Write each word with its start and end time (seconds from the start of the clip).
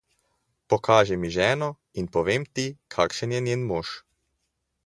Pokaži 0.73 1.17
mi 1.25 1.29
ženo, 1.35 1.69
in 2.03 2.09
povem 2.17 2.47
ti, 2.55 2.65
kakšen 2.97 3.37
je 3.37 3.45
njen 3.49 3.69
mož. 3.75 3.93